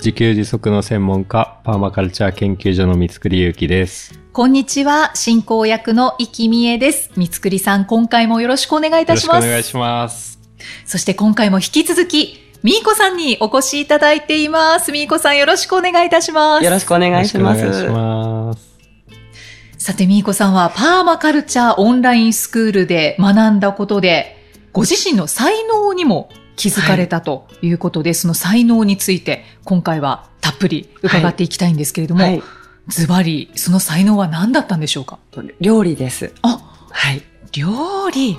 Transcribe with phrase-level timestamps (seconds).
[0.00, 4.18] 自給自足の専門家、パーマカルチャー研究所の三つくりゆうきです。
[4.32, 10.40] こんにちは進行役の生きみえです三つくりさん今回もよろしくお願いいよろしくおたします願いします。
[10.86, 17.60] そして今回も引き続きみーこさんにお越しいただいていますみーこさんよろしくお願いいたしますよろしくお願いします。
[17.60, 18.70] よろしくお願いします。
[19.76, 24.36] さて、みーこさんはパーマカルチャーオンラインスクールで学んだことで、
[24.72, 32.42] ご自身の才能にも気づかれたということで、その才能について今回はたっぷり伺っていきたいんですけれども、はい。
[32.88, 35.18] ズバリ、その才能は何だったんでしょうか？
[35.60, 36.32] 料理です。
[36.42, 36.58] あ、
[36.90, 37.22] はい。
[37.52, 38.36] 料理？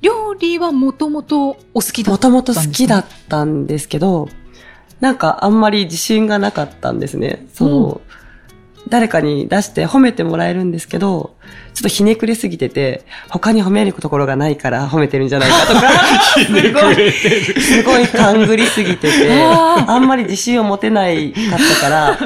[0.00, 4.28] 料理はもともとお好きだもったともと好きだっったんですけど、
[5.00, 7.46] なんかあんまり自信がなかったんですね。
[7.54, 8.00] その、
[8.88, 11.36] 誰かに出して褒めてもらえるんですけど、
[11.74, 15.80] ちょっとひねくれすぎてて、他に褒めるところがないから褒めてるんじゃないかとか、
[16.44, 22.18] すごい、すごい勘ぐりすぎてて、あ あんまり自信を持てないかったから、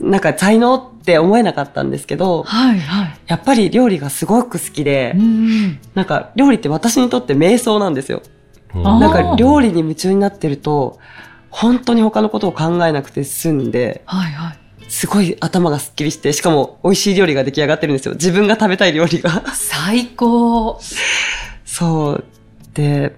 [0.00, 3.14] なんか才能って思えなかったんですけど、はいはい。
[3.26, 8.22] やっぱり料理がすごく好きで、うんなんか料理って私にとって瞑想なんですよ。
[8.74, 10.98] なんか料理に夢中になってると、
[11.50, 14.58] 本当に他のことを考えなくて済んで、はいはい。
[14.88, 18.14] すごい頭がすっきりして、しかも美味しい料理が出来上がってるんですよ。
[18.14, 19.42] 自分が食べたい料理が。
[19.54, 20.80] 最高。
[21.64, 22.24] そう。
[22.74, 23.16] で、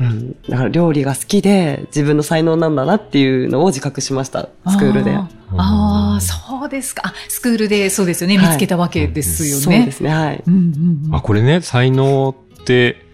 [0.00, 0.36] うん。
[0.48, 4.48] だから料理が好きで、自分の才能なんだなっていうのを自覚しました。
[4.68, 5.14] スクールで。
[5.14, 7.02] あーあー、そうですか。
[7.06, 8.38] あスクールでそうですよね。
[8.38, 9.62] 見つけたわけですよね。
[9.62, 10.42] そうですね、はい。
[10.46, 13.04] うんうんうんあ、これね、才能って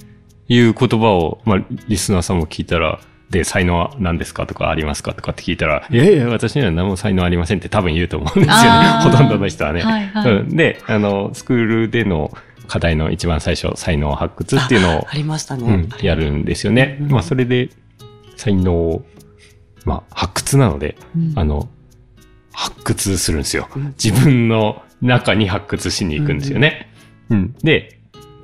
[0.49, 3.00] いう言葉を、まあ、リスナーさんも聞いたら、
[3.31, 9.83] で、才能は何ですかとかありますかとかって聞いたら、いやいや、私には何も才能ありませんって多分言うと思うんですよねほとんどの人はね。
[9.83, 12.33] はいはいうんで、あの、スクールでの
[12.66, 15.89] 課題の一番最初、才能発掘っていうのをありましたね。
[15.99, 16.99] うん、やるんですよね。
[17.00, 17.71] うんまあ、それで、
[18.37, 19.05] 才能を、
[19.84, 21.69] まあ、発掘なので、うんあの、
[22.53, 23.95] 発掘するんですようん。
[24.03, 26.91] 自分の中に発掘しに行くんですよね。
[27.31, 27.55] うん。
[27.62, 27.97] で、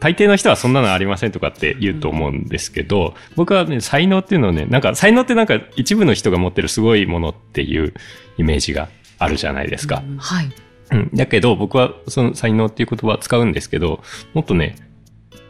[0.04, 7.94] 大抵の人はそんなのありませんとかって言うと思うんですけど、僕はね、才能っていうのをね、なんか、才能ってなんか一部の人が持ってるすごいものっていう
[8.36, 10.02] イメージがあるじゃないですか。
[10.18, 10.52] はい。
[10.90, 11.10] うん。
[11.14, 14.02] だけど、僕はその才能っていう言葉を使うんですけど、
[14.34, 14.76] もっとね、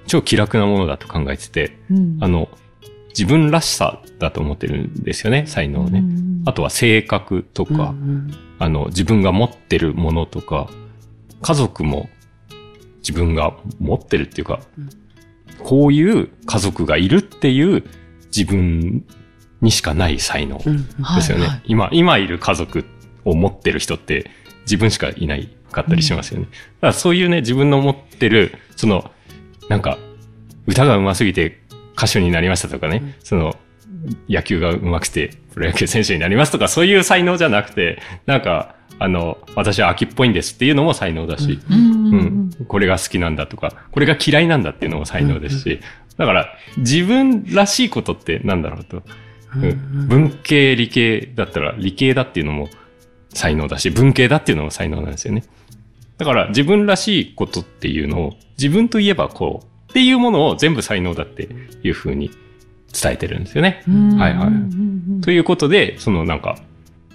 [0.07, 2.49] 超気楽なものだと考えてて、うんあの、
[3.09, 5.99] 自分らしさだと思ってるんですよね、才能ね。
[5.99, 10.69] うんあとは性格とか、うんあの、自分が持ってるものとか、
[11.41, 12.11] 家族も
[13.07, 14.89] 自分が持ってるっていうか、うん
[15.65, 17.85] こういう家族がいるっていう
[18.27, 19.05] 自分
[19.61, 21.45] にしかない才能うんですよね。
[21.45, 21.63] はいはい。
[21.67, 22.85] 今、今いる家族
[23.25, 24.31] を持ってる人って
[24.63, 26.47] 自分しかいないかったりしますよね。
[26.47, 29.11] だからそういうね、自分の持ってる、その、
[29.69, 29.99] なんか、
[30.67, 31.61] 歌が上手すぎて
[31.97, 33.15] 歌手になりましたとかね、うん。
[33.23, 33.57] その、
[34.29, 42.51] 野球が上手くてプロ野球選手になりますとか、そういう才能じゃなくて、なんか、あの、私は秋っぽいんですっていうのも才能だし、うん。
[42.69, 45.81] これが好きなんだとか、これが嫌いなんだっていうのも才能ですし、
[46.17, 49.03] だから、自分らしいことってなんだろうと。
[49.57, 50.09] うん。
[50.09, 52.69] 文系、理系だったら、理系だっていうのも
[53.31, 55.45] 才能だし、文系だっていうのも才能なんですよね。
[56.19, 61.49] だから、自分らしいことっていうのを、自分といえばこう、っていうものを全部才能だって
[61.83, 62.31] いうふうに
[62.93, 63.83] 伝えてるんですよね。
[63.89, 64.17] うん。
[64.17, 65.21] はいはい。
[65.23, 66.59] ということで、そのなんか、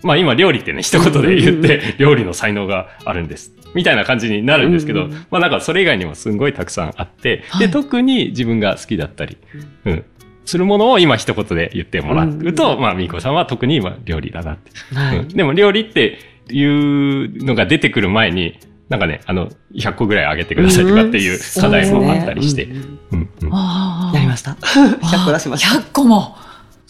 [0.04, 3.54] まあ今料理ってね、一言で言って、料理の才能があるんです。
[3.74, 7.68] みたいな感じになるんですけど、うんうんまあなんかそれ以外にもすんごいたくさんあって、はい。
[7.68, 9.38] で、特に自分が好きだったり、
[9.86, 10.06] うん、
[10.46, 14.72] するものを今一言で言ってもらうと、まあみーこさんは特に今料理だなって。
[14.96, 15.18] はい。
[15.20, 15.28] うん。
[15.28, 16.18] でも料理って
[16.50, 22.68] いうのが出てくる前に、なんかね、あの、100個ぐらいあげてくださいとかっていう課題もあったりして。
[22.68, 24.52] やりました。
[24.54, 25.80] 100個 出しました。
[25.80, 26.36] 100個も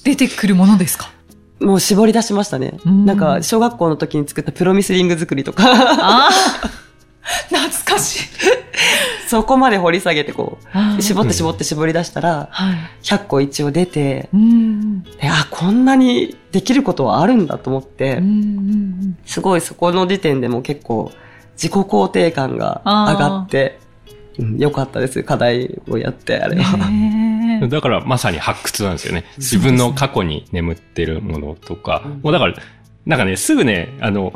[0.05, 1.11] 出てくるものですか？
[1.59, 2.73] もう絞り出しましたね。
[2.85, 6.31] うんなんか、小学校の時に作ったプロミスリング作りとか、ああ
[7.49, 8.29] 懐かしい。
[9.27, 10.57] そこまで掘り下げてこ
[10.97, 12.75] う、絞って絞って絞り出したら、はい。
[13.03, 15.03] 100個一応出て、うん。
[15.03, 18.23] であ、こんなにできることはあるんだと思って、
[19.25, 21.11] すごいそこの時点でも結構
[21.55, 23.79] 自己肯定感が上がって、
[24.39, 25.21] うん、よかったです。
[25.23, 26.63] 課題をやって、あれうん。
[26.63, 26.77] は。
[27.67, 29.25] だからまさに発掘なんですよね。
[29.37, 32.53] 自分の過去に眠ってるものとか、もうだから、
[33.05, 34.33] なんかね、すぐね、あの、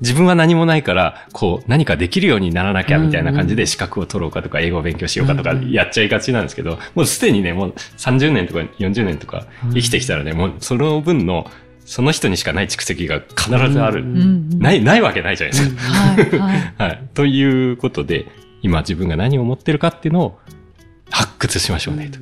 [0.00, 11.50] 自分は何もないから、こう、何かできるようにならなきゃみたいな感じで資格を取ろうかとか、英語を勉強しようかとかうんやっちゃいがちなんですけど、もうすでにね、もう30年とか40年とか生きてきたらね、もうその分の、
[11.84, 14.04] その人にしかない蓄積が必ずある。
[14.58, 16.42] ない、ないわけないじゃないですか。
[16.84, 17.02] はい。
[17.14, 18.26] ということで、
[18.62, 20.40] 今自分が何を持ってるかっていうのを
[21.10, 22.18] 発掘しましょうね、と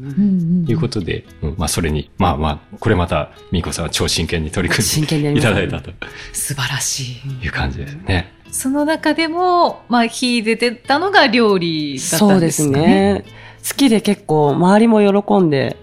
[0.71, 5.93] いうことで、うんまあそれに、まあまあ、これまた、みーこさんは超真剣に取り組真剣にやんでいただいたと
[6.33, 7.45] 素晴らしい。
[7.45, 8.33] いう感じですね。
[8.51, 12.87] その中でも、まあ、秀でてたのが料理だったそうんでですすかね。
[13.15, 13.25] ね。
[13.67, 15.77] 好きで結構周りも喜んで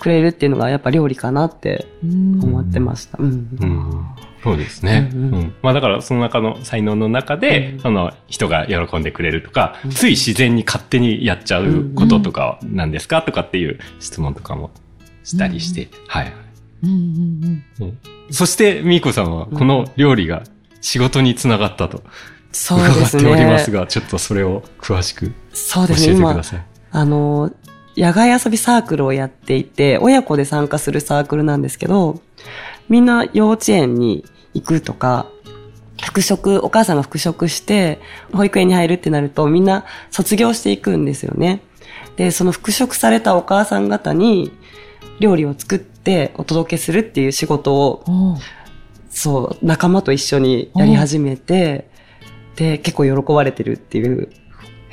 [0.00, 3.18] くれるっていうのがやっぱ料理かなってうん思ってました。
[3.20, 3.48] うん。
[3.60, 4.06] うん
[4.44, 5.10] そうですね。
[5.12, 5.30] ううん。
[5.30, 5.54] ん。
[5.62, 7.80] まあだからその中の才能の中で、うん。
[7.80, 9.90] その人が喜んでくれるとか、うん。
[9.90, 13.22] つい自然に勝手にやっちゃうこととかなんですか？
[13.22, 14.70] とかっていう質問とかも
[15.24, 16.32] したりして、はい。
[16.82, 17.98] うんうんうん。
[18.30, 20.42] そして、みーこさんはこの料理が
[20.82, 22.02] 仕事につながったと
[22.52, 23.78] そう伺っておりますね。
[23.78, 26.64] が、ちょっとそれを詳しく教えてくだ、さい。
[26.90, 27.50] あの、
[27.96, 32.20] 野外遊びサークルをやっていて、親子で参加するサークルなんですけど、
[32.88, 35.26] みんな幼稚園に行くとか、
[36.02, 38.00] 復職、お母さんが復職して、
[38.32, 41.60] 保育園に入るってなると、みんな卒業していくんですよね。
[42.16, 44.52] で、その復職されたお母さん方に、
[45.20, 48.04] 料理を作ってお届けするっていう仕事を、
[49.08, 51.88] そう、仲間と一緒にやり始めて、
[52.56, 54.28] で、結構喜ばれてるっていう。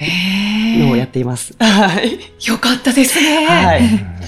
[0.04, 1.54] のをやっています。
[1.62, 2.20] はい。
[2.48, 3.46] よかったですね。
[3.46, 3.82] はい。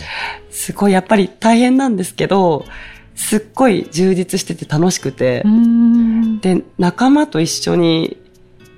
[0.52, 2.66] すごいやっぱり大変なんですけど、
[3.16, 6.40] すっごい充実してて楽しくてう、ん。
[6.40, 8.18] で、仲間と一緒に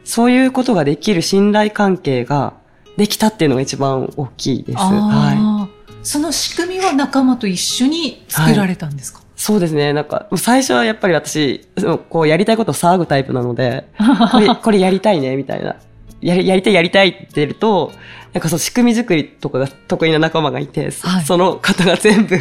[0.04, 2.54] そういうことができる信頼関係が
[2.98, 4.78] できたっていうのが一番大きいです。
[4.78, 5.76] はい。
[6.04, 9.92] その仕組みは仲間と一緒に作られたんですか、そうですね。
[9.92, 11.68] なんか、最初はやっぱり私、
[12.10, 13.88] こうやりたいことを騒ぐタイプなので、
[14.32, 15.76] これ、これやりたいね、みたいな。
[16.22, 17.92] やり、やりたい、やりたいって言ると、
[18.34, 22.38] なんかそう仕組み作りとかが得意な仲間がいて、そはいその方が全部、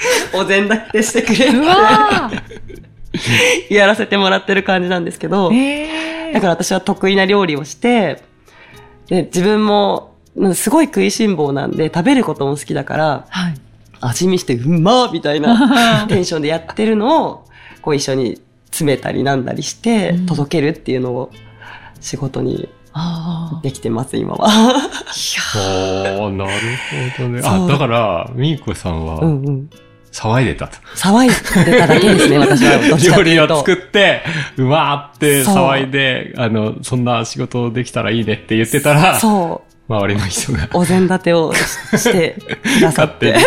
[0.34, 2.30] お膳立てしてくれうるわ
[3.68, 8.22] やらせてもらってる感じなんですけどー、えだから私は得意な料理をして、
[9.08, 10.14] で、自分も、
[10.54, 13.54] すごい食いしん坊なんで、食べることも好きだから、はい。
[14.00, 17.44] 味見してうまーみたいな テンションでやってるのを、
[17.82, 21.30] こう一緒に詰めたりなんだりしてうん、届けるっていうのを
[22.00, 23.60] 仕事にああ。
[23.62, 24.48] できてます、今は。
[24.48, 26.50] いやおー、なる
[27.16, 27.42] ほどね。
[27.44, 29.70] あ、だから、みーこさんはうんうん。
[30.12, 30.76] 騒いでたと。
[30.96, 33.16] 騒いでただけですね、 私は。
[33.16, 33.22] 料。
[33.22, 34.22] 理を作って、
[34.56, 39.70] うわーって騒いで、あの、そんな仕事できたらいいねって言ってたら、そう。
[39.92, 41.58] 周りの人が、お膳立てをし
[41.98, 42.36] して
[42.78, 43.38] くださっ勝手にて。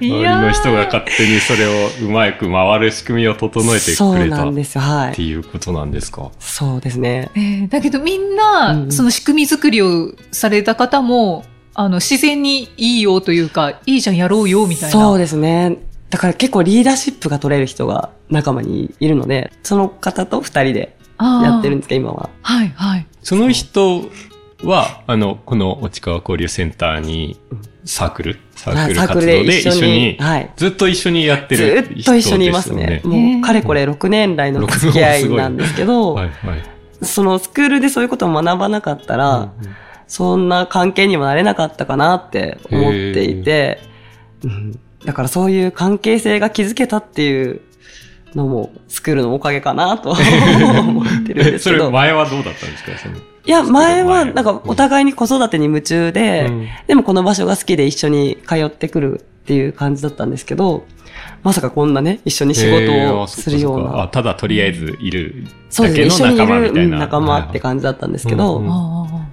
[0.00, 1.70] 周りの人が勝手にそれを
[2.02, 5.12] うまく回る仕組みを整えてくれたっなんですよ、はい。
[5.14, 6.30] ていうことなんですか？
[6.40, 7.30] そうですね。
[7.34, 14.90] えーだけどみんな、うんその仕組み作りをされた方も、あの、自然にいいよというか、いいじゃんやろうよみたいな。
[14.90, 15.78] そうですね。
[16.10, 22.28] だから結構リーダーシップが取れる人が仲間にいるので、その方と二人でやってるんですか、今は。
[22.42, 23.06] はい、はい。
[23.22, 24.02] その人
[24.62, 27.40] は、あの、この落川交流センターに
[27.84, 33.00] サークル、サークル活動でで一緒に一緒に、はいずっと一緒にやってずるっと一緒にいますね。
[33.04, 36.62] もう、かれこれ6年来の付き合いなんですけど、はいはい。
[37.02, 39.50] そのスクールでそういうことを学ばなかったら、
[40.12, 43.80] そんな関係にもなれなかったかなって思っていて、
[44.44, 44.78] うん。
[45.06, 47.62] だからそういう関係性が築けたっていう
[48.34, 51.88] のもスクールのおかげかなと思ってるんですけど。
[51.92, 52.98] 前はどうだったんですか？
[52.98, 54.26] そのいや、前は。
[54.26, 56.68] なんかうんお互いに子育てに夢中で、うん。
[56.86, 60.84] でもこの場所が好きで一緒に通ってくるっていう感じだったんですけど、
[61.42, 64.08] まさかこんなね、一緒に仕事をするような。
[64.08, 66.98] ただとりあえずいるだけの仲間みたいな。
[66.98, 69.28] 仲間って感じだったんですけど、うんうんあ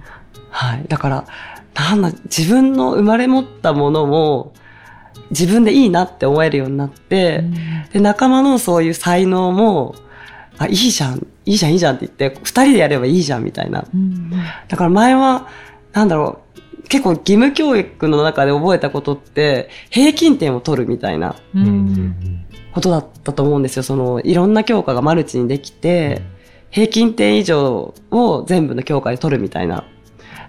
[0.50, 0.84] はい。
[0.88, 1.24] だから、
[1.74, 4.52] なんだ、自分の生まれ持ったものも、
[5.30, 7.44] 自分でいいなって思えるようになって、
[7.88, 9.94] あで、仲間のそういう才能も、
[10.58, 13.84] あ、いいじゃん、いいじゃん、いいじゃんって言って、二人でやればいいじゃん、みたいな。
[13.94, 14.30] うん
[14.68, 15.48] だから前は、
[15.92, 23.82] なんだろう、結構義務教育の中で覚えたことって、平均点を取るみたいなうんうんうんことだったと思うんですよ。
[23.82, 26.22] その、いろんな教科がマルチにできて、
[26.70, 29.84] 平均点以上を全部の教科で取るみたいな。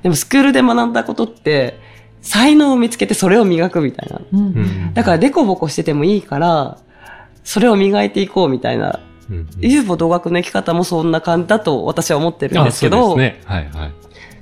[0.03, 1.79] でもスクールで学んだことって、
[2.21, 4.21] 才能を見つけてそれを磨くみたいな。
[4.31, 6.77] うんだからデコボコしててもいいから、
[7.43, 8.99] それを磨いていこうみたいな。
[9.29, 13.41] うんうん遊母同学の生き方もそんな感じだと私は思ってるんですけあど、そうですね。
[13.45, 13.91] はいはい。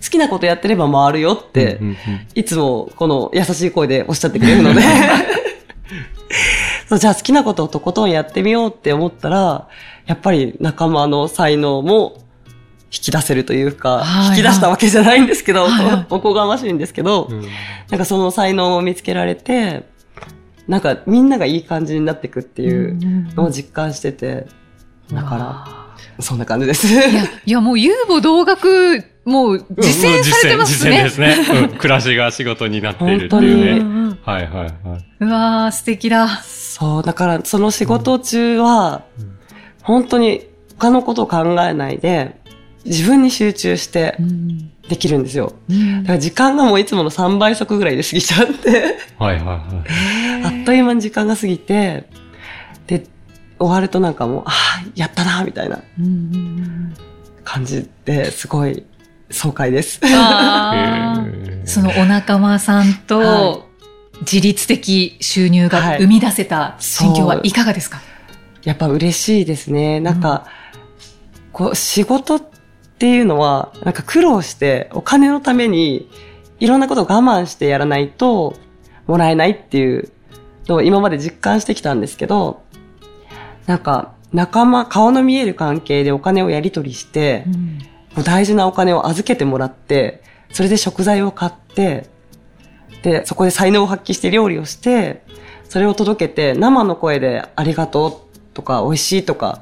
[0.04, 1.98] 好きなことやってれば回るよって、うんうんうん
[2.36, 4.82] いつもこの優しい声でおっしゃってくれるので、
[6.88, 9.68] そうじゃあ好きなことをとことんやってみようって思ったら、
[10.06, 12.18] やっぱり仲間の才能も
[12.92, 15.68] 引き出せるというか、はい引き出したわけじゃないんですけど、
[16.10, 17.42] おこがましいんですけど、うん
[17.90, 19.84] なんかその才能を見つけられて、
[20.68, 24.48] なんかみんながいい感じになっていくっていうのを実感してて、
[25.12, 25.90] だから、ら。
[26.20, 26.88] そんな感じです。
[26.88, 30.92] いや、いやもう、遊母同学、もう実践されてますね。
[30.92, 31.60] 実践ですね。
[31.62, 31.78] うん。
[31.78, 34.18] 暮らしが仕事になっているって本当にいうね。
[34.24, 34.74] はいはいはい。
[35.22, 36.28] うわー、素敵だ。
[36.44, 39.40] そう、だからその仕事中は、うん
[39.90, 40.46] 本当に
[40.78, 42.40] 他のことを考えないで、
[42.86, 44.72] 自分に集中してうん。
[44.90, 45.54] できるんですよ。
[45.70, 46.04] うん。
[46.04, 49.56] だから時間がもういつもの3倍速ぐらいで過ぎちゃって、はいはいは
[50.44, 50.60] い。
[50.60, 52.10] あっという間に時間が過ぎて、
[52.88, 53.06] で、
[53.60, 54.54] 終わるとなんかもう、ああ、
[54.96, 56.94] やったな、みたいなうんうん
[57.44, 58.84] 感じですごい
[59.30, 60.00] 爽快です。
[61.66, 63.70] そのお仲間さんはと
[64.22, 68.02] 自律的収入が生み出せた心境はいかがですか、
[68.64, 70.00] やっぱ嬉しいですね。
[70.00, 70.46] なんか、
[71.52, 72.40] こう、仕事
[73.00, 76.10] っていうのは、なんか苦労して、お金のために、
[76.60, 78.56] いろんなことを我慢してやらないと、
[79.08, 80.12] もらえないっていう
[80.68, 82.62] のを今まで実感してきたんですけど、
[83.68, 87.80] なんか、仲間、顔の見える関係でお金をやり取りして、うん
[88.16, 92.08] もう大事なお金を預けてもらって、それで食材を買って、
[93.04, 95.24] で、そこで才能を発揮して料理をして、
[95.70, 99.62] それを届けて生の声でありがとうとか美味しいとか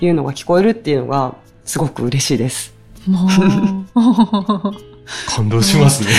[0.00, 2.74] いうのが聞こえるっていうのがすごく嬉しいです。
[3.06, 3.28] もう
[5.26, 6.10] 感動しますね。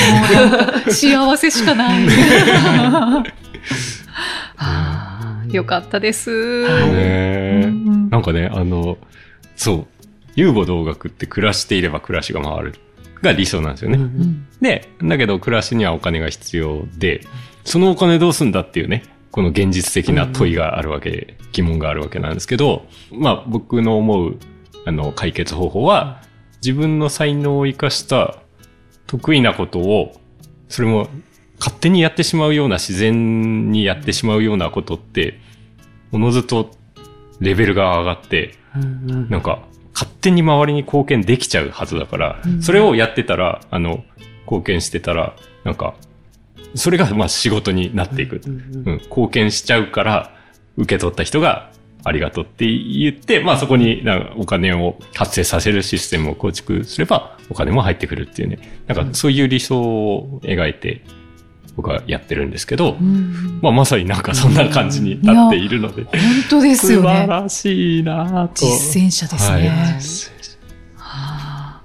[0.92, 2.08] 幸せしかない。
[5.56, 6.68] よかったです。
[8.10, 8.98] なんかね、あの、
[9.56, 9.88] そう、
[10.36, 12.74] 遊母同学って暮らしていれば暮らしが回る
[13.22, 13.98] が理想なんですよね。
[13.98, 17.22] うんうんで、だけど暮らしにはお金が必要で、
[17.66, 24.38] そのお金どうすんだっていうね、この現実的な問いがあるわけ、疑問があるわけなんですけど、まあ僕の思う、
[24.86, 26.22] あの、解決方法は、
[26.64, 28.38] 自分の才能を生かした
[29.08, 30.20] 得意なことを、
[30.70, 31.08] それも
[31.60, 35.40] 勝手にやってしまうような自然にやってしまうようなことって、
[36.12, 36.72] おのずと
[37.40, 38.86] レベルが上がって、うんう
[39.16, 39.30] ん。
[39.30, 39.64] なんか、
[39.94, 42.62] 勝手に周りに貢献できちゃうはずだから、うん。
[42.62, 44.04] それをやってたら、あの、
[44.44, 45.96] 貢献してたら、なんか、
[46.76, 48.42] それがまあ仕事になっていく。
[48.46, 48.84] うん。
[48.86, 50.36] うん、貢献しちゃうから、
[50.78, 51.72] 受け取った人が
[52.06, 58.60] ありがとうって言って、まあそこになんかお金を発生させるシステムを構築すれば、お金も入ってくるっていうね。
[58.88, 61.02] なんかそういう理想を描いて、
[61.76, 66.12] 僕はやってるんですけど、うんまあまさになんかそんな感じになっているので、本
[66.50, 67.28] 当ですよ素晴ね。
[67.28, 68.66] らしいなぁと。
[68.66, 69.56] 実践者ですね。
[69.56, 70.00] はいは
[70.98, 71.82] あ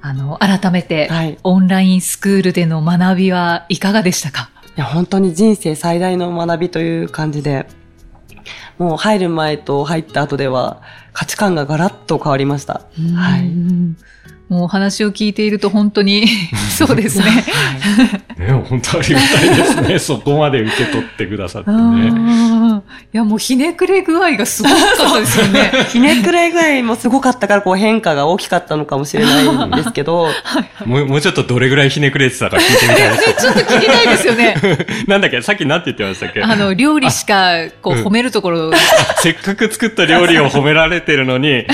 [0.00, 1.32] あの、改めて、はい。
[1.34, 4.50] いオンラインスクールでの学びはいかがでしたか？
[4.76, 7.66] や、本当に人生最大の学びという感じで、
[8.78, 12.82] もう入る前と入った後では価値観がガラッと変わりました。
[13.16, 13.50] はい。
[14.54, 16.26] うんもうお話を聞いていると本当に
[16.78, 17.24] そうですね。
[17.24, 17.30] は
[18.20, 19.98] いね、本当ありがたいですね。
[20.00, 21.76] そこまで受け取ってくださってね。
[21.76, 22.54] うん
[23.12, 25.70] いや、もうひねくれ具合がすごかったですよね。
[25.90, 30.28] ひねくれぐらいもすごかったからこう変化が大きかったのかもしれないんですけど、
[30.84, 34.56] もうもうちょっとどれぐらいひねくれてたか聞いてみたいですちょっと聞きたいですよね。
[35.06, 36.42] なんだっけさっきなんて言ってましたっけ？
[36.42, 38.72] あの、料理しか、こう、うん褒めるところ、
[39.22, 41.64] せっかく作った料理を褒められてるのに、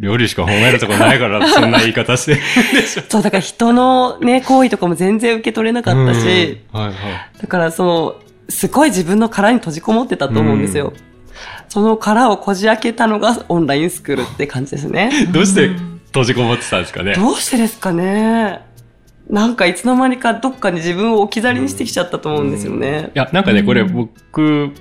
[0.00, 3.02] 料理しか褒めるとこないから、そんな言い方してるんでしょ。
[3.08, 6.94] そう、だから人のね、行為とかも全然受け取れなかったし、うん、はいはい。
[7.40, 8.16] だからその、
[8.48, 10.92] すごい自分の殻に閉じこもってたと思うんですよ。
[11.68, 15.28] その殻をこじ開けたのがオンラインスクールって感じですね。
[15.32, 15.68] どうして
[16.06, 17.14] 閉じこもってたんですかね？
[17.14, 18.62] どうしてですかね？
[19.28, 23.10] なんかいつの間にかどっかに自分を置き去りにしてきちゃったと思うんですよね。
[23.14, 24.72] いや、なんかね、これうん僕、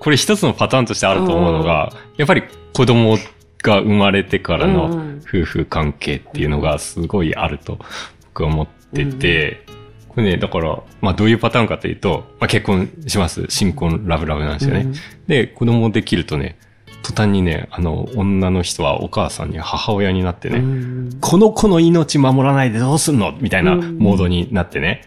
[0.00, 2.42] これ一つのパターンとしてあると思うのが、やっぱり
[2.74, 3.16] 子供
[3.62, 7.78] が生まれてからのん夫婦関係っていうのがすごいあると
[8.26, 9.64] 僕は思ってて、
[10.08, 13.46] これね、だから、まあどういうパターンかというと、まあ結婚します。
[13.48, 14.80] 新婚ラブラブなんですよね。
[14.82, 14.94] うん
[15.26, 16.58] で、子供できるとね、
[17.02, 23.98] 途端にね、あの、女の人はお母さんに母親になってね、うんこの子の命守らないでどうすんのみたいなうん。
[23.98, 25.02] モードになってね、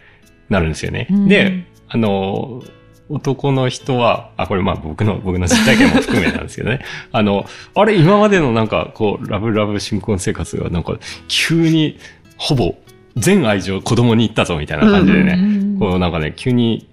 [0.48, 1.06] なるんですよね。
[1.10, 1.28] うん。
[1.28, 2.62] で、あの、
[3.08, 6.80] 男の人は、あ、これまあ僕の、僕の実体験も含めなんですけどね。
[7.12, 10.98] あの、あれ今までのなんかこう、ラブラブ新婚生活がなんか
[11.28, 11.98] 急に
[12.36, 12.74] ほぼ
[13.16, 16.88] 全愛情子供に行ったぞみたいな感じでね、うんこうなんかね、急に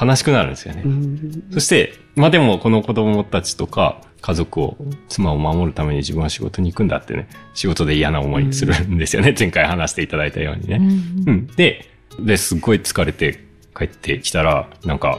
[0.00, 0.82] 悲しくなるんですよね。
[0.84, 4.76] うんそして、まあでもこの子供たちとか家族を、
[5.08, 9.34] 妻を守るために自分は仕事に行くんだってね、仕事で嫌な思いするんですよね。
[9.38, 10.76] 前回話していただいたようにね。
[10.76, 11.46] うんうん。
[11.46, 11.86] で、
[12.20, 13.44] で、すっごい疲れて
[13.76, 15.18] 帰ってきたら、なんか、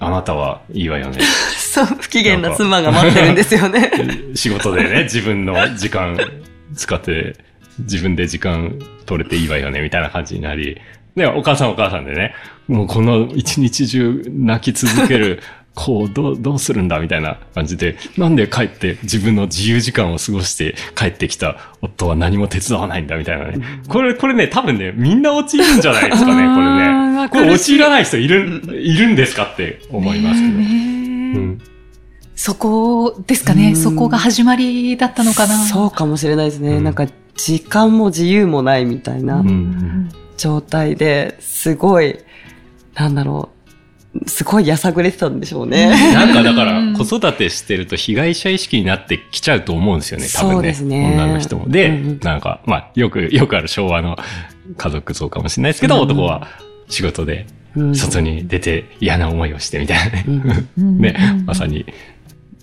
[0.00, 1.20] あなたはいいわよね。
[1.56, 3.92] そう、不機嫌な妻が待ってるんですよね。
[4.34, 6.18] 仕事でね、 自分の時間
[6.74, 7.36] 使って、
[7.80, 10.80] 自分で時間取れていいわよね、みたいな感じになり、
[11.16, 12.34] で、お母さんお母さんでね、
[12.66, 15.42] もうこの一日中泣き続ける、
[15.74, 23.58] こう、どう、どうするんだみたいな感じで、なんで帰って自分の自由時間を過ごして帰ってきた夫は何も手伝わないんだみたいなね。
[23.88, 27.28] これ、これね、多分ね、みんな陥るんじゃないですかね、 これね。
[27.28, 30.54] これ陥らない人いる、いるんですかって思いますけど。
[30.54, 30.64] ね
[31.34, 31.58] えうん
[32.34, 33.68] そこですかね。
[33.68, 35.58] うんそこが始まりだったのかな。
[35.66, 36.76] そうかもしれないですね。
[36.76, 40.08] うんなんか、時間も自由もないみたいなうん
[40.38, 42.18] 状態で、すごい、
[42.94, 43.59] なんだろう、
[44.26, 45.88] すごいやさぐれてたんでしょうね。
[46.12, 50.54] なんかだからうん子育てしてると被害者意識になってきちゃうと思うんですよね、多分ね。
[50.54, 51.68] そうですね女の人も。
[51.68, 54.18] で、うんうんなんか、まあ、よく、よくある昭和の
[54.76, 56.48] 家族像かもしれないですけど、うん男は
[56.88, 60.24] 仕事でうん外に出て嫌な思いをしてみたいなね。
[60.26, 61.86] うん うんね、まさに。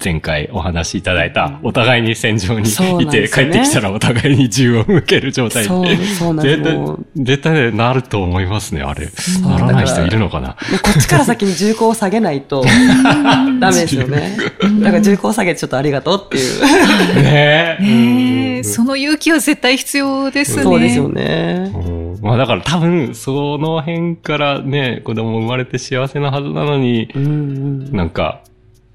[0.04, 9.06] 前回お話しいただいた、お互いに戦場にいて、帰ってきたらお互いに銃を向ける状態そう、そうなんです絶対、絶対ねなると思いますね、あれ。
[9.08, 10.56] うならない人いるのかな。
[10.84, 12.64] こっちから先に銃口を下げないと
[13.60, 14.38] ダメですよね。
[14.80, 17.24] だから銃口を下げてちょっとありがとうっていう。
[17.24, 18.64] ねえ。
[18.64, 20.64] その勇気は絶対必要ですね。
[20.64, 21.72] そうですよね。
[21.74, 27.96] うんまあだから多分、その辺からね、子供生まれて幸せなはずなのに、うんうん。
[27.96, 28.42] なんか、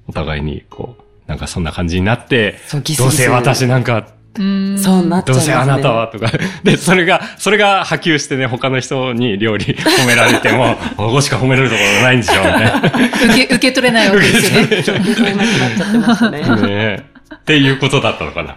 [0.07, 4.07] お互いに、こう、なんかそんな感じになって、そうギスギスどうせ私なんか、
[4.37, 4.79] うん。
[4.79, 5.53] そうなっちゃいますね。
[5.53, 6.31] どうせあなたはとか、
[6.63, 12.77] で、それが、それが波及してね、他の人に料理 褒められても、ここしか褒めれるところないんでしょ、みたいな。
[12.79, 14.83] 受け、受け取れないわけですよね。
[14.83, 16.39] そうなくなっちゃってましたね。
[16.41, 17.12] ねえ
[17.43, 18.55] っていうことだったのかな。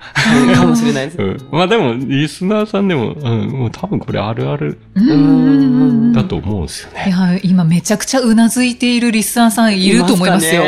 [0.55, 1.19] かもしれないです。
[1.19, 1.49] うん。
[1.51, 7.05] まあでも、リスナーさんでも、うん、もう多分これあるあるうんだと思うんですよね。
[7.09, 10.63] いや、今めちゃくちゃうなずいているリスナーさんいると思いますよ。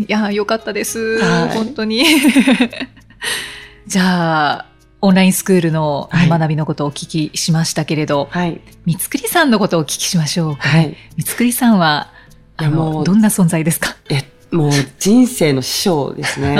[0.00, 1.18] いや、よかったです。
[1.20, 2.04] はい本当に。
[3.86, 4.66] じゃあ、
[5.00, 8.60] オンラインスクールのはい学びのことをお聞きしましたけれど、はい。
[8.84, 10.68] 三つくりさんのことをお聞きしましょうか。
[10.68, 10.96] はい。
[11.16, 12.10] 三つくりさんは、
[12.56, 13.94] あの、どんな存在ですか？
[14.10, 16.56] え、もう人生の師匠ですね。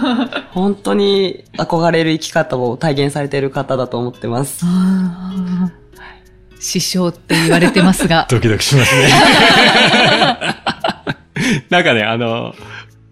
[0.52, 4.66] 本当に憧れる生き方を体現されている方だと思ってます。
[6.60, 8.26] 師匠って言われてますが。
[8.30, 9.08] ドキドキしますね。
[11.70, 12.54] なんかね、あの、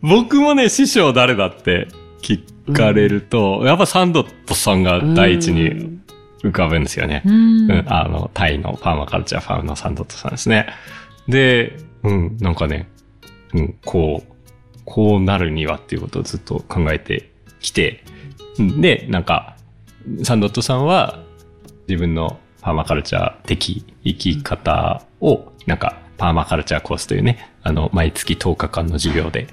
[0.03, 1.89] 僕もね、師匠誰だって
[2.23, 2.41] 聞
[2.73, 5.99] かれると、やっぱサンドットさんが第一に
[6.45, 7.23] 浮かぶんですよね。
[7.25, 10.67] うんうん、あの、タイのパーマカルチャーファームのサンドットさんですね。
[11.29, 12.89] で、うん、なんかね、
[13.55, 14.33] うん、こう、
[14.85, 18.05] こうなるにはっていうことをずっと考えてきて、
[18.59, 19.57] うんで、なんか、
[20.25, 21.23] サンドットさんは
[21.89, 29.47] 自分のパーマカルチャー的生き方を、なんか、パーマカルチャーコースというね、あの、毎月10日間の授業で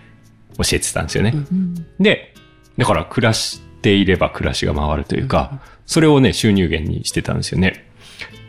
[0.58, 1.32] 教えてたんですよね。
[1.34, 2.34] うんで、
[2.78, 7.90] だから暮らしていれば暮らしが回るというか、それをね、収入源にしてたんですよね。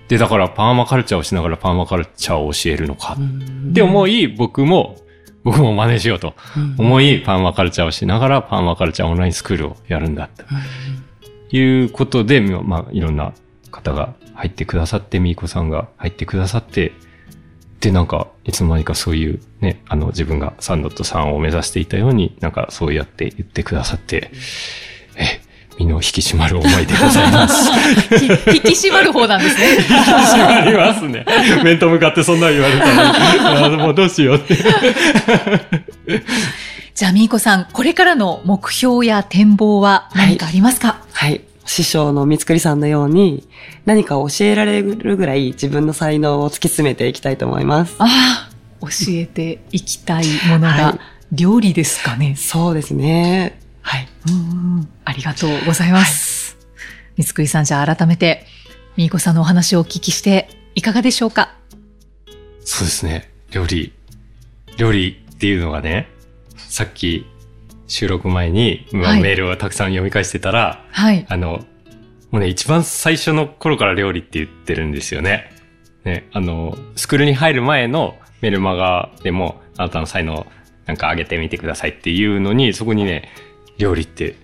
[0.09, 3.17] で、だからパーマカルチャーをしながらパーマカルチャーを教えるのか
[3.71, 4.97] って思い、僕も、
[5.49, 6.35] 僕も真似しようと。
[6.77, 10.45] 思い、パーマカルチャーをしながらパーマカルチャーオンラインスクールをやるんだと
[11.57, 13.33] いうことで、まあ、いろんな
[13.71, 16.93] 方が入ってくださって、みーこさんが入ってくださって、
[17.81, 24.37] で、なんか、いつの間にかそういうね、あの、自分がサンドットさんを目指していたように、なんかそうやって言ってくださって、え、
[25.79, 27.71] 身の引き締まる思いでございます。
[28.19, 29.77] ひ 引き締まる方なんですね。
[29.77, 31.25] 引き締まりますね。
[31.63, 34.57] 面と向かってそんな言われたら、あもうどうしようって。
[36.95, 41.43] じゃあ、みーこさん、これからの目標や展望は何かありますか、はい。
[41.65, 43.47] 師匠の三つくりさんのように、
[43.87, 47.95] 何か教えられるぐらい自分の才能を突き詰めていきたいと思います。
[47.99, 52.37] ああ、教えていきたいものがはい料理ですかね。
[52.37, 53.61] そうですね。
[55.05, 56.57] ありがとうございます。
[57.17, 58.47] 三つくりさん、じゃあ改めて、
[58.97, 61.55] みーこさんのお話をお聞きして、いかがでしょうか？
[62.65, 63.31] そうですね。
[63.51, 63.93] 料理。
[64.77, 66.09] 料理っていうのがね、
[66.57, 67.27] さっき
[67.87, 71.27] 収録前に、まあはいメールをたくさん読み返してたら、はい。
[71.29, 71.65] あの、
[72.31, 75.51] もうね、一番最初の頃から料理って言ってるんですよね。
[76.05, 80.47] ね、あの、スクールに入る前のメルマガでも、あなたの才能
[80.87, 83.31] なんか上げてみてくださいっていうのに、そこにね、
[83.79, 84.37] 料理って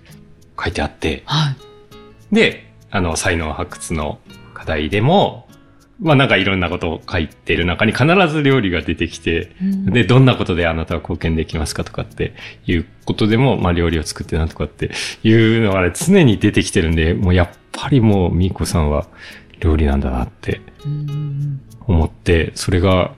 [0.63, 2.35] 書いてあって、はい。
[2.35, 4.19] で、あの、才能発掘の
[4.55, 5.49] 課題でも、
[6.01, 12.35] まあなんかいろんなことを書いてる中に必ず料理が出てきて、で、どんなことであなたは貢献できますかとかって
[12.67, 14.91] いうことでも、まあ料理を作ってなんとかって
[15.23, 19.07] いうのがね、常に出てきてるんで、もうやっぱりもうみーこさんは
[19.61, 23.15] 料理なんだなってうん思って、それが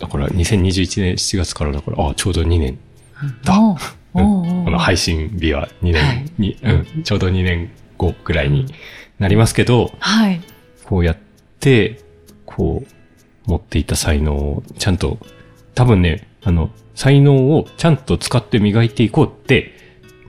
[0.00, 2.78] だから2021年7月からだから、あ、ちょうど2年
[3.44, 3.60] だ。
[3.60, 3.76] おうお
[4.12, 6.24] この配信日は2はい。
[6.24, 8.66] 年に、うん、ちょうど2年後ぐらいに
[9.18, 10.40] なりますけど、はい。
[10.84, 11.16] こうやっ
[11.60, 12.00] て、
[12.46, 15.18] こう、持っていた才能をちゃんと、
[15.74, 19.72] 多分ね、あの、才能をちゃんと使って磨いていこうって、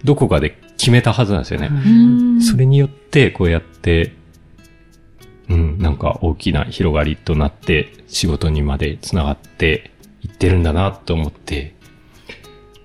[0.04, 1.70] どこかで決めたはずなんですよね。
[1.72, 1.90] う
[2.38, 2.42] ん。
[2.42, 4.14] それによって、こうやって、
[5.50, 9.92] うん、なんか大きな広がりとなって、仕事にまで繋がって
[10.22, 11.76] いってるんだなと思って、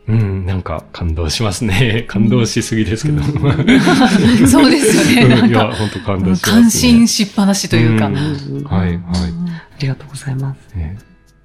[0.09, 2.05] うん、なんか感動しますね。
[2.09, 3.23] 感動しすぎですけど。
[4.47, 5.35] そうですよね。
[5.35, 6.63] なんいや、か、本当感動します、ね。
[6.63, 8.07] 感心しっぱなしというか。
[8.07, 8.19] うんう
[8.61, 8.97] んはい、はい。
[8.97, 10.75] ありがとうございます。
[10.75, 10.97] ね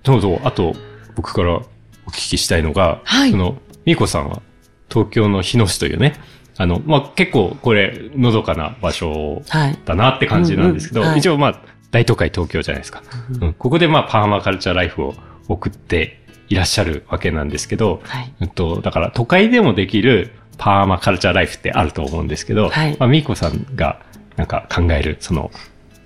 [0.06, 0.40] そうそう。
[0.44, 0.76] あと、
[1.16, 1.64] 僕からお
[2.10, 4.42] 聞きしたいのが、はいその、みーこさんは、
[4.90, 6.14] 東京の日野市というね、
[6.58, 9.80] あの、まあ、結構、これ、のどかな場所はい。
[9.86, 13.02] だなって感じなんですけど、うんうんはい一応、まあ、大都会東京じゃないですか。
[13.42, 15.16] うんここで、まあ、パーマカルチャーライフを
[15.48, 16.21] 送って
[16.52, 18.34] いらっしゃるわけなんですけど、はい。
[18.42, 24.02] うんと、だから、都会でもできるパーマカルチャーライフってあると思うんですけど、はいまあ、みーこさんが、
[24.36, 25.50] なんか考える、その、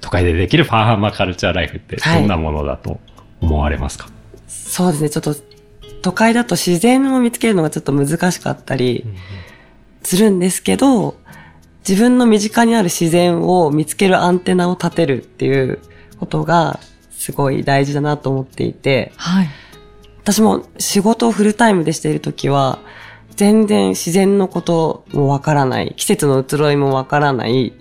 [0.02, 3.00] 都会でできるパーマカルチャーライフって、どんなものだと
[3.42, 4.08] 思われますか、
[4.48, 5.10] そうですね。
[5.10, 5.36] ちょっと、
[6.04, 9.04] 都会だと自然を見つけるのがちょっと難しかったり
[10.04, 11.16] するんですけど、
[11.88, 15.80] 自分の身近にある自然を見つけるアンテナを立てるっていう
[16.20, 16.80] ことが
[17.12, 19.50] すごい大事だなと思っていて、はい。
[20.26, 22.80] 私も仕事をフルタイムでしているときは、
[23.36, 27.74] 全然自然のこともわからない、季節の移ろいもわからない、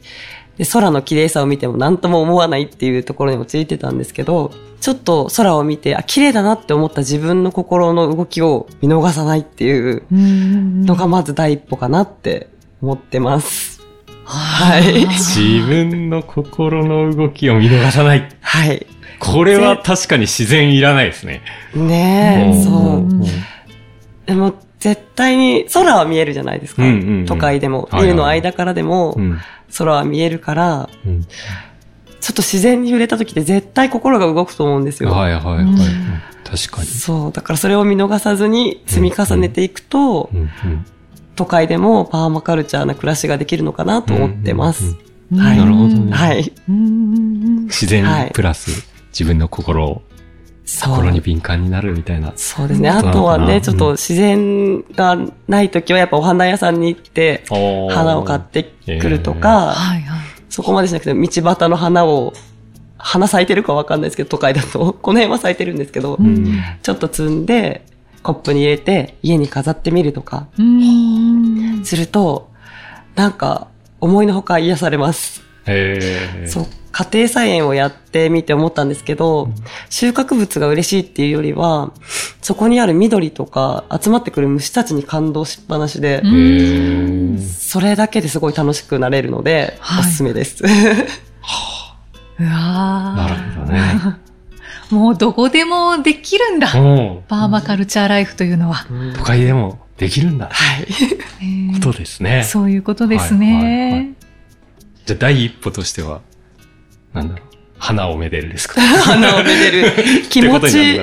[0.58, 4.52] で、空の綺麗さを見ても何とも思わないっていうところに陥ってたんですけど、
[4.82, 12.50] ちょっと空を見て、あ、綺麗だなって思った自分の心の動きを見逃さないっていうのがまず第一歩かなって
[12.82, 13.80] 思ってます。
[14.26, 18.28] はい自分の心の動きを見逃さない。
[18.40, 18.86] はい。
[19.18, 21.42] これは確かに自然いらないですね。
[21.74, 22.98] ねえ、うんそうう。
[23.00, 23.20] ん
[24.26, 26.82] でも絶対に空は見えるじゃないですか。
[26.82, 27.82] うんうんうん都会でも。
[27.82, 29.38] はいはいビルの間からでもうん
[29.76, 31.24] 空は見えるから、うん
[32.20, 35.10] ちょっと自然に触れた時って絶対心が動くと思うんですよ。
[35.10, 35.64] はいはいはい。
[35.64, 35.76] うん
[36.42, 36.86] 確かに。
[36.86, 37.32] そう。
[37.32, 40.86] だからそれを見逃さずに積み重ねていくと、うんうん
[41.36, 44.84] 都会でもパーマカルチャーな暮らしができるのかなと思ってます。
[45.32, 46.52] うんうんはいなるほどねはい。
[46.68, 50.02] うん自然はいプラス自分の心を、
[50.64, 50.96] そう。
[50.96, 52.32] 心に敏感になるみたいな。
[52.36, 52.88] そうですね。
[52.88, 58.64] うんあとはね、うんちょっと自然がない時はやっぱお花屋さんに行って、花を買って
[59.00, 59.74] くるとか。
[60.48, 62.32] そこまでしなくても道端の花を、
[62.96, 64.92] 花咲いてるかわかんないですけど、都会だと。
[65.02, 67.84] この辺は咲いてるんですけど、うんちょっと摘んで、
[68.22, 72.48] コップに入れて、家に飾ってみるとか、うんすると、
[73.14, 73.68] なんか、
[74.00, 75.42] 思いのほか癒されます。
[75.66, 76.46] へえ。
[76.96, 79.48] 家庭菜園をやってみて思ったんですけど、
[79.90, 81.92] 収穫物が嬉しいっていうよりは、
[82.40, 86.22] そこにある緑とか、集まってくる虫たちに感動しっぱなしで。
[87.40, 90.62] それだけですごい楽しくなれるので、はいおすすめです。
[92.38, 92.48] うわ
[93.16, 94.16] なるーほどね。
[94.90, 96.72] もうどこでもできるんだ。
[96.72, 98.86] うんパーマカルチャーライフというのは。
[99.16, 100.48] 都会でもできるんだ。
[100.52, 100.86] はい。
[101.74, 102.44] ことですね。
[102.44, 104.12] そういうことですはいはいはいね。
[105.06, 106.20] じゃあ第一歩としては、
[107.14, 107.46] なんだろう。
[107.78, 108.80] 花をめでるですか？
[109.04, 109.92] 花をめでる
[110.30, 111.00] 気持ち、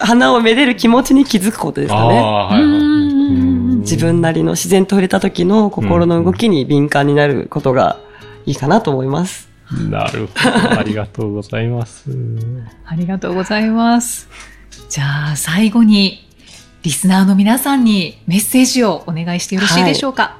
[0.00, 3.76] 花をめでる気持ちに気づくことですかね。
[3.80, 7.98] 自分なりの自然と触れた時の心の動きに敏感になることが
[8.46, 9.48] いいかなと思います。
[9.90, 10.78] なるほど。
[10.78, 12.04] ありがとうございます。
[12.86, 14.28] ありがとうございます。
[14.88, 16.26] じゃあ最後に、
[16.82, 20.36] リスナーの皆さんにメッセージをお願いしてよろしいでしょうか？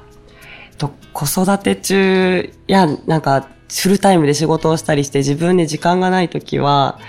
[0.77, 6.99] と子育て中や、なんか、フルタイムで仕事をしたりして自分で時間がない時は、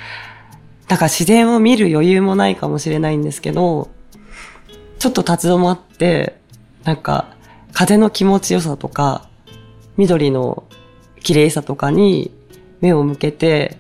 [0.89, 3.91] なんか自然を見る余裕もないかもしれないんですけど、
[4.99, 6.39] ちょっと立ち止まって、
[6.85, 7.37] なんか、
[7.73, 9.29] 風の気持ちよさとか、
[9.97, 10.65] 緑の
[11.23, 12.31] 綺麗さとかに
[12.81, 13.79] 目を向けて、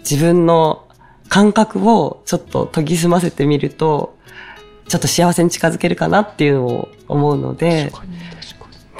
[0.00, 0.86] 自分の
[1.28, 4.16] 感覚をちょっと研ぎ澄ませてみると、
[4.88, 7.92] ちょっと幸せに近づけるかなっていうのを思うので、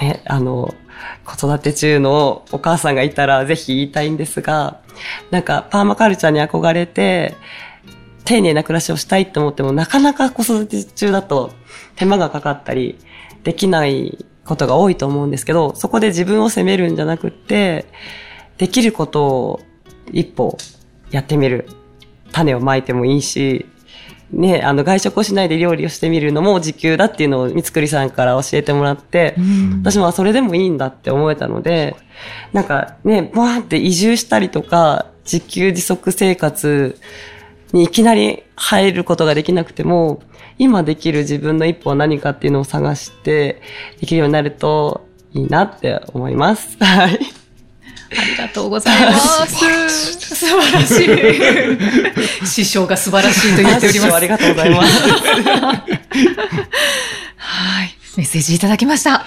[0.01, 0.75] ね、あの、
[1.25, 4.81] 子育て中のお母さんがいたらぜひ言いたいんですが、
[5.31, 7.37] なんかパーマカルチャーに憧れて、
[8.25, 11.53] 丁寧な暮らしをしたいって思っても、なかなか子育て中だと
[11.97, 12.99] 手間がかかったり、
[13.43, 17.87] できないことが多いと思うんですけど、そこで自分を責めるんじゃなくって、
[18.59, 19.61] できることを
[20.13, 20.59] 一歩
[21.11, 21.69] やってみる。
[22.33, 23.67] 種をまいてもいいし、
[24.31, 29.35] ね、あの外食をしないで料理をしてみるのも時給だっていうのを三つくりさんから教えてもらって、
[29.81, 31.97] 私もそれでもいいんだって思えたので、
[32.53, 36.99] なんかね、バーンって移住したりとか、自給自足生活
[37.73, 40.23] にいきなり入ることができなくても、
[40.59, 43.63] 今できる自分の一歩は何かっていうのを探して、
[44.01, 46.77] できるようになるといいなって思います。
[46.83, 47.19] はい。
[48.49, 49.47] ありがとうございます。
[50.35, 51.05] 素晴らし
[52.43, 52.47] い。
[52.47, 54.15] 師匠が素晴らしいと言っております。
[54.15, 55.03] ありがとうございます。
[57.37, 57.97] はい。
[58.17, 59.27] メッセージいただきました。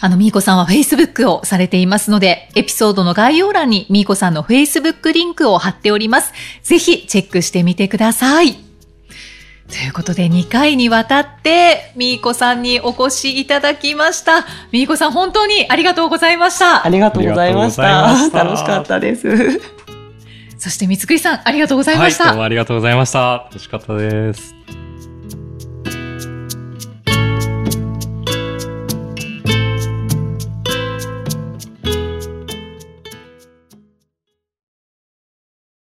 [0.00, 6.32] あの、みーこさんは Facebook をされていますので、エピソードの概要欄にみーこさんの Facebook リンクを貼っております。
[6.62, 8.56] ぜひチェックしてみてください。
[9.68, 14.46] ということで、2回にわたって、みーこさんにお越しいただきました。
[14.70, 16.88] みーこさん、本当にありがとうございましたあ。
[16.88, 18.16] りがとうございました。
[18.16, 19.60] した楽しかったです。
[20.58, 22.26] そして、三つくりさん、ありがとうございはい、ました。
[22.26, 23.48] どうもありがとうございました。
[23.50, 24.55] 楽しかったです。